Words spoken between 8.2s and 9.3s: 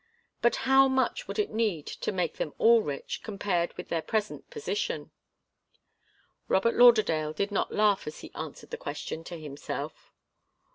he answered the question